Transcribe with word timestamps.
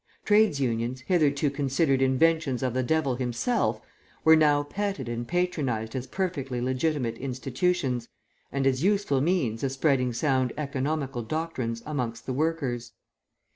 Trades' 0.25 0.59
Unions, 0.59 1.01
hitherto 1.01 1.51
considered 1.51 2.01
inventions 2.01 2.63
of 2.63 2.73
the 2.73 2.81
devil 2.81 3.17
himself, 3.17 3.79
were 4.23 4.35
now 4.35 4.63
petted 4.63 5.07
and 5.07 5.27
patronised 5.27 5.95
as 5.95 6.07
perfectly 6.07 6.59
legitimate 6.59 7.19
institutions, 7.19 8.07
and 8.51 8.65
as 8.65 8.81
useful 8.83 9.21
means 9.21 9.63
of 9.63 9.71
spreading 9.71 10.11
sound 10.11 10.53
economical 10.57 11.21
doctrines 11.21 11.83
amongst 11.85 12.25
the 12.25 12.33
workers. 12.33 12.93